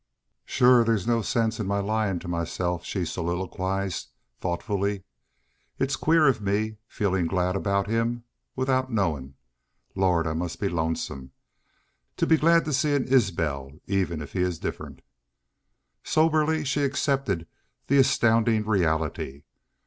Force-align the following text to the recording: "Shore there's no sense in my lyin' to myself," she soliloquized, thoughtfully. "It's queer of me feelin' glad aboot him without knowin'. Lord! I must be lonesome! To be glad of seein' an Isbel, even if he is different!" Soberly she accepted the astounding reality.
"Shore 0.45 0.83
there's 0.83 1.05
no 1.05 1.21
sense 1.21 1.59
in 1.59 1.67
my 1.67 1.79
lyin' 1.79 2.17
to 2.21 2.27
myself," 2.27 2.83
she 2.83 3.05
soliloquized, 3.05 4.09
thoughtfully. 4.39 5.03
"It's 5.77 5.95
queer 5.95 6.27
of 6.27 6.41
me 6.41 6.77
feelin' 6.87 7.27
glad 7.27 7.55
aboot 7.55 7.85
him 7.85 8.23
without 8.55 8.91
knowin'. 8.91 9.35
Lord! 9.93 10.25
I 10.25 10.33
must 10.33 10.59
be 10.59 10.69
lonesome! 10.69 11.33
To 12.17 12.25
be 12.25 12.35
glad 12.37 12.67
of 12.67 12.73
seein' 12.73 13.03
an 13.03 13.13
Isbel, 13.13 13.73
even 13.85 14.23
if 14.23 14.33
he 14.33 14.41
is 14.41 14.57
different!" 14.57 15.03
Soberly 16.03 16.63
she 16.65 16.81
accepted 16.81 17.45
the 17.85 17.99
astounding 17.99 18.65
reality. 18.65 19.43